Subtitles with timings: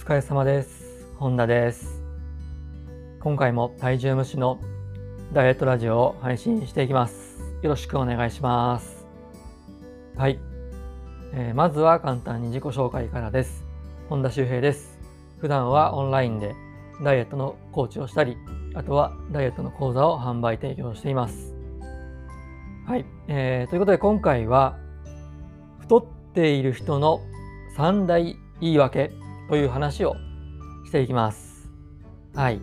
[0.00, 1.06] 疲れ様です。
[1.18, 2.02] 本田です。
[3.20, 4.58] 今回も体重無視の
[5.34, 7.38] ダイエットラジオを配信していきます。
[7.60, 9.06] よろしくお願いします。
[10.16, 10.40] はい。
[11.34, 13.62] えーまずは簡単に自己紹介からです。
[14.08, 14.98] 本田修平です。
[15.38, 16.54] 普段はオンラインで
[17.04, 18.38] ダイエットのコーチをしたり、
[18.74, 21.54] あとはダイエットの講座を販売提供しています。
[22.86, 23.04] はい。
[23.28, 24.78] えーということで今回は
[25.80, 27.20] 太っている人の
[27.76, 29.12] 三大言い訳
[29.50, 30.16] という話を
[30.86, 31.68] していきます。
[32.36, 32.60] はい。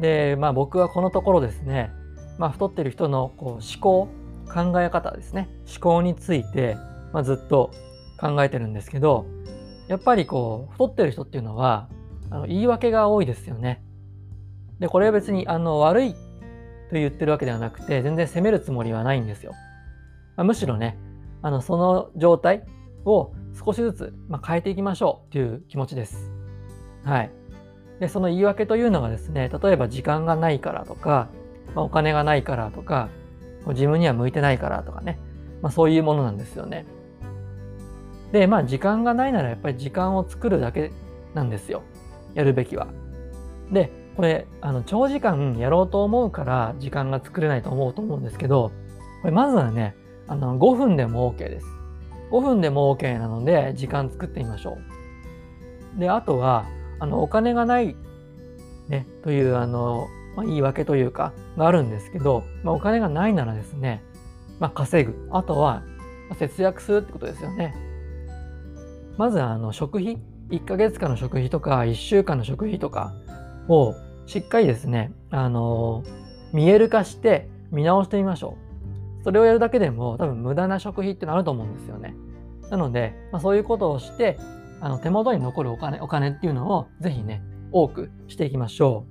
[0.00, 1.92] で、まあ僕はこのところですね、
[2.38, 4.08] まあ太ってる人のこう思考、
[4.46, 6.78] 考え方ですね、思考について、
[7.12, 7.70] まあ、ずっと
[8.18, 9.26] 考えてるんですけど、
[9.88, 11.90] やっぱりこう太ってる人っていうのは
[12.30, 13.82] あの言い訳が多いですよね。
[14.78, 16.18] で、これは別にあの悪いと
[16.92, 19.52] 言ってるわけではなくて、全然責めるつもりはないんですよ。
[20.34, 20.96] まあむしろね、
[21.42, 22.64] あのその状態
[23.04, 26.30] を少しずつ、まあ、変えていきましょうという気持ちです。
[27.04, 27.30] はい。
[28.00, 31.28] で、その言い訳というのがですね、例えば時間がないからとか、
[31.74, 33.08] まあ、お金がないからとか、
[33.68, 35.18] 自分には向いてないからとかね、
[35.62, 36.86] まあ、そういうものなんですよね。
[38.32, 40.90] で、まあ時間がないならやっぱり時間を作るだけ
[41.34, 41.82] なんですよ。
[42.34, 42.88] やるべきは。
[43.70, 48.72] で、これ、あの、長時間やろうと思うから時間が作れないと思うと思うんですけど、
[49.20, 49.94] これまずはね、
[50.26, 51.66] あの、5分でも OK です。
[52.32, 54.78] 5分でも OK なので、時間作ってみましょ
[55.96, 56.00] う。
[56.00, 56.64] で、あとは、
[56.98, 57.94] あの、お金がない、
[58.88, 64.02] ね、という、あの、まあ、言い訳というか、があるんですけど、まあ、お金がないならですね、
[64.58, 65.28] まあ、稼ぐ。
[65.30, 65.82] あとは、
[66.38, 67.74] 節約するってことですよね。
[69.18, 73.12] まず、あの、食費、1ヶ月間の食費とか、1週間の食費とか
[73.68, 76.02] を、しっかりですね、あの、
[76.54, 78.71] 見える化して見直してみましょう。
[79.24, 82.14] それをやるだけでも多分無駄な食費ってのあると思うんですよね。
[82.70, 84.38] なので、まあ、そういうことをして、
[84.80, 89.06] あの手元に残るお金、お金っていうのをぜひね、多くしていきましょ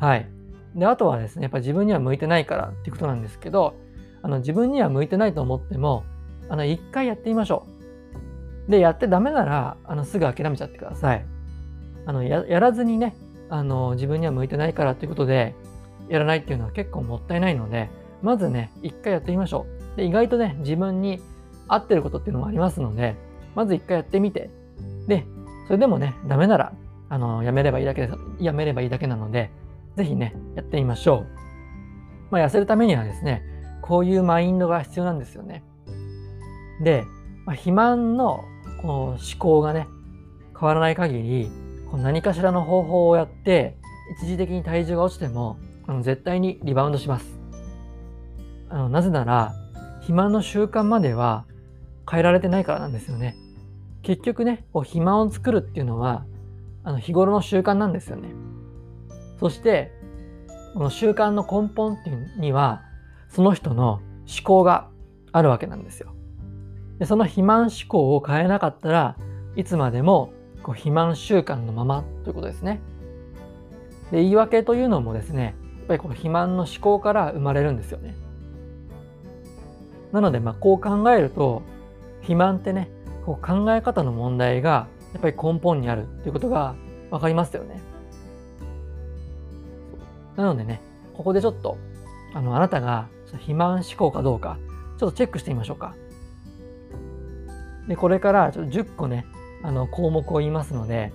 [0.00, 0.04] う。
[0.04, 0.28] はい。
[0.74, 3.74] で、あとはですね、やっぱり自分には向いてないからっていうことなんですけど、
[4.22, 6.04] あの自分には向いてないと思っても、
[6.48, 7.66] あの、一回やってみましょ
[8.68, 8.70] う。
[8.70, 11.24] で、やってダメなら、あの、すぐ諦めちゃってください。
[12.06, 13.14] あの、ややらずにね、
[13.48, 15.54] あの、自分には向いてないからっていうことで、
[16.08, 17.90] やらないっていうのは結構もったいないので、
[18.22, 19.96] まずね、一回やってみましょう。
[19.96, 21.20] で、意外とね、自分に
[21.68, 23.16] 合ってることっていうのもありますので、
[23.54, 24.50] まず一回やってみて、
[25.06, 25.26] で、
[25.66, 26.72] それでもね、ダメなら、
[27.08, 29.50] あの、やめればいいだけです、やめればいいだけなので、
[29.96, 31.26] ぜひね、やってみましょう。
[32.30, 33.42] まあ、痩せるためにはですね、
[33.82, 35.64] こういうマインドが必要なんですよね。
[36.82, 37.04] で、
[37.44, 38.44] まあ、肥満の
[38.80, 39.88] この思考がね、
[40.58, 41.50] 変わらない限り、
[41.90, 43.76] こう何かしらの方法をやって、
[44.16, 47.39] 一時的に体重が落ちても、あの絶対にリバウンドします。
[48.70, 49.54] あのなぜなら、
[49.96, 51.44] 肥満の習慣までは
[52.10, 53.36] 変えられてないからなんですよね。
[54.02, 56.24] 結局ね、こう肥満を作るっていうのは、
[56.84, 58.30] あの日頃の習慣なんですよね。
[59.38, 59.92] そして、
[60.74, 62.82] この習慣の根本っていうには、
[63.28, 64.88] その人の思考が
[65.32, 66.14] あるわけなんですよ。
[66.98, 69.16] でその肥満思考を変えなかったら
[69.56, 70.32] いつまでも
[70.62, 72.80] こう肥満習慣のままということですね。
[74.10, 78.14] で言い訳というのもですねやっぱりこう肥満の思考から生まれるんですよね。
[80.12, 81.62] なのでまあこう考えると
[82.20, 82.90] 肥満ってね
[83.24, 86.74] こう考え方の問題がやっぱり根本にあるということが
[87.10, 87.80] 分かりますよね。
[90.36, 90.80] なのでね
[91.14, 91.76] ここでちょっと
[92.34, 94.58] あのあなたが肥満思考かどうか
[94.98, 95.94] ちょっとチェックしてみましょうか。
[97.90, 99.26] で、これからちょっと10個ね、
[99.64, 101.12] あの項目を言いますので、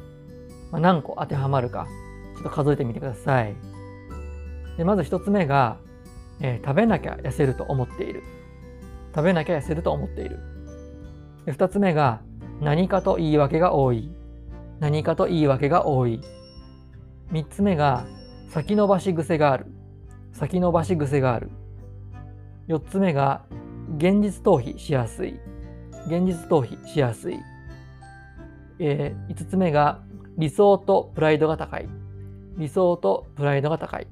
[0.71, 1.87] まあ、何個当てはまるか、
[2.35, 3.55] ちょっと数えてみてください。
[4.75, 5.77] で、まず1つ目が、
[6.41, 8.23] えー食べなきゃ痩せると思っている。
[9.15, 10.39] 食べなきゃ痩せると思っている。
[11.45, 12.21] で、2つ目が、
[12.59, 14.09] 何かと言い訳が多い。
[14.81, 16.19] 何かと言い訳が多い。
[17.31, 18.05] 3つ目が、
[18.49, 19.67] 先延ばし癖がある。
[20.33, 21.49] 先延ばし癖がある。
[22.67, 23.45] 4つ目が、
[23.97, 25.39] 現実逃避しやすい。
[26.07, 27.39] 現実逃避しやすい。
[28.79, 30.01] えー、5つ目が
[30.37, 31.87] 理想とプライドが高い。
[32.57, 34.07] 理想とプライドが高い。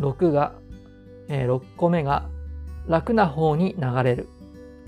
[0.00, 0.54] 6が、
[1.28, 2.28] えー6個目が
[2.88, 4.28] 楽な方に流れる。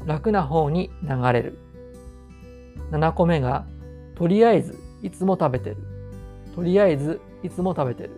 [0.06, 1.58] 楽な方に流れる。
[2.92, 3.66] 7個目が
[4.14, 5.76] とりあえずいつも食べてる。
[6.54, 8.10] とりあえずいつも食べてる。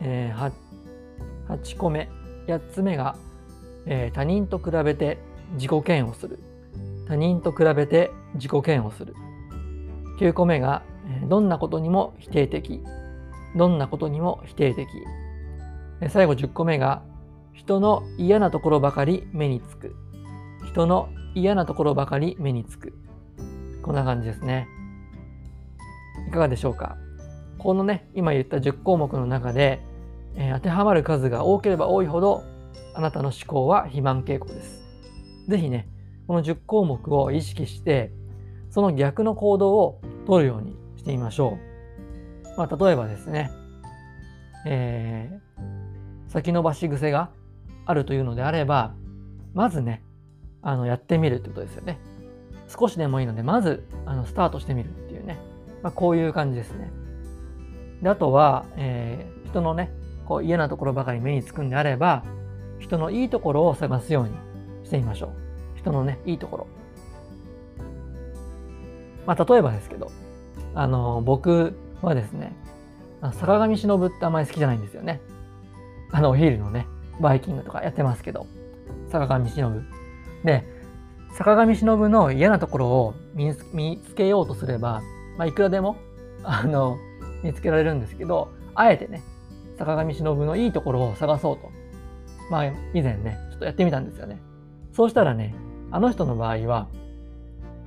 [0.00, 0.52] えー、
[1.48, 2.08] 8個目。
[2.46, 3.16] 8つ目が、
[3.86, 5.18] えー他人と比べて
[5.54, 6.38] 自己嫌悪する。
[7.06, 9.14] 他人と比べて自己嫌悪する。
[10.20, 12.82] 9個目が、えーどんなことにも否定的。
[13.56, 14.88] どんなことにも否定的。
[16.08, 17.02] 最後10個目が、
[17.58, 19.96] 人の嫌なところばかり目につく。
[20.64, 22.94] 人の嫌なところばかり目につく。
[23.82, 24.68] こんな感じですね。
[26.28, 26.96] いかがでしょうか？
[27.58, 29.82] このね、今言った10項目の中で、
[30.36, 32.44] えー、当てはまる数が多ければ多いほど、
[32.94, 34.80] あなたの思考は肥満傾向です。
[35.48, 35.88] ぜひね、
[36.28, 38.12] この10項目を意識して、
[38.70, 41.58] その逆の行動を取るようにしてみましょ
[42.54, 42.56] う。
[42.56, 43.50] まあ、例えばですね、
[44.64, 47.30] えー、先延ばし癖が
[47.88, 48.94] あるというのであれば、
[49.54, 50.02] まずね、
[50.60, 51.98] あのやってみるってことですよね。
[52.68, 55.38] 少しでもいいので、まずあのスタートしてみるっていうね、
[55.82, 56.90] まあ、こういう感じですね。
[58.02, 59.90] であとは、えー、人のね、
[60.26, 62.24] こう嫌なところばかり目につくんであれば、
[62.78, 64.30] 人のいいところを探すように
[64.84, 65.28] してみましょ
[65.74, 65.78] う。
[65.78, 66.66] 人のね、いいところ。
[69.24, 70.10] まあ、例えばですけど、
[70.74, 72.52] あの、僕はですね、
[73.32, 75.22] 坂上忍ってあんまり好きじゃないんですよね。
[76.12, 76.86] あの、お昼のね、
[77.20, 78.46] バイキングとかやってますけど、
[79.10, 79.84] 坂上忍。
[80.44, 80.64] で、
[81.32, 85.02] 坂上忍の嫌なところを見つけようとすれば、
[85.36, 85.96] まあ、いくらでも、
[86.42, 86.98] あの、
[87.42, 89.22] 見つけられるんですけど、あえてね、
[89.78, 91.70] 坂上忍のいいところを探そうと。
[92.50, 94.40] まあ、以前ね、ちょっとやってみたんですよね。
[94.92, 95.54] そうしたらね、
[95.90, 96.88] あの人の場合は、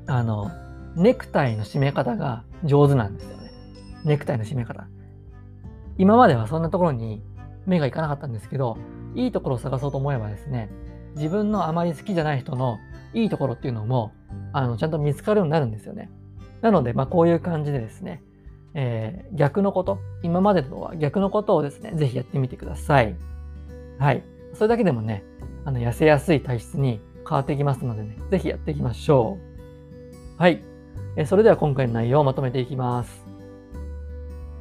[0.07, 0.49] あの、
[0.95, 3.51] ネクタイの締め方が上手なんですよね。
[4.05, 4.87] ネクタイの締め方。
[5.97, 7.21] 今まではそんなところに
[7.65, 8.77] 目がいかなかったんですけど、
[9.15, 10.69] いいところを探そうと思えばですね、
[11.15, 12.79] 自分のあまり好きじゃない人の
[13.13, 14.13] いいところっていうのも、
[14.53, 16.09] あの、ちゃんと見つかるようになるんですよね。
[16.61, 18.23] なので、まあ、こういう感じでですね、
[18.73, 23.15] えー、逆のこと、今までとは逆のことをですね、ぜひやってみてください。
[23.99, 24.23] はい。
[24.53, 25.23] それだけでもね、
[25.65, 29.37] あの、痩せやすい体質に変わってきますのでね、ぜひやっていきましょ
[30.37, 30.41] う。
[30.41, 30.63] はい。
[31.17, 33.25] えー、それでは今回の内容をまとめていきます。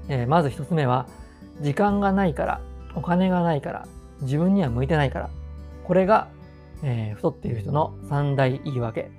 [0.09, 1.07] えー、まず一つ目は、
[1.61, 2.61] 時間がないから、
[2.95, 3.87] お金がないから、
[4.23, 5.31] 自分には向いてないから。
[5.85, 6.29] これが、
[6.83, 9.11] えー、太っている人の三大言い訳。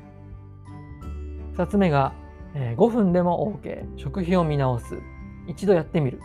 [1.54, 2.14] 二つ目が、
[2.54, 3.98] えー、5分でも OK。
[3.98, 4.98] 食費を見直す。
[5.48, 6.20] 一度やってみる。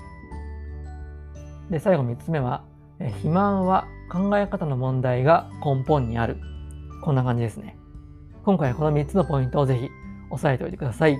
[1.70, 2.64] で、最後3つ目は、
[2.98, 6.38] えー、肥満は考え方の問題が根本にある。
[7.02, 7.76] こんな感じですね。
[8.44, 9.88] 今回はこの3つのポイントをぜひ
[10.30, 11.18] 押さえておいてください。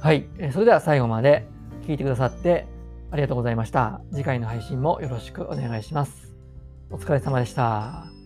[0.00, 0.28] はい。
[0.38, 1.46] えー、それでは最後まで
[1.86, 2.66] 聞いてくださって
[3.10, 4.00] ありがとうございました。
[4.12, 6.34] 次回の配信もよろしくお願いします。
[6.90, 8.17] お疲れ様でした。